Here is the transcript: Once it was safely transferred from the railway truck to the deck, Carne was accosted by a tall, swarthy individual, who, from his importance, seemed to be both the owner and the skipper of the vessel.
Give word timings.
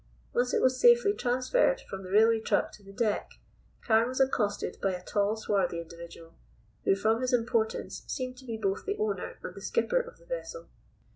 Once 0.33 0.51
it 0.51 0.63
was 0.63 0.81
safely 0.81 1.13
transferred 1.13 1.79
from 1.87 2.01
the 2.01 2.09
railway 2.09 2.39
truck 2.39 2.71
to 2.71 2.81
the 2.81 2.91
deck, 2.91 3.33
Carne 3.85 4.07
was 4.07 4.19
accosted 4.19 4.79
by 4.81 4.93
a 4.95 5.03
tall, 5.05 5.35
swarthy 5.35 5.79
individual, 5.79 6.33
who, 6.85 6.95
from 6.95 7.21
his 7.21 7.33
importance, 7.33 8.01
seemed 8.07 8.35
to 8.37 8.45
be 8.45 8.57
both 8.57 8.83
the 8.87 8.97
owner 8.97 9.37
and 9.43 9.53
the 9.53 9.61
skipper 9.61 9.99
of 9.99 10.17
the 10.17 10.25
vessel. 10.25 10.69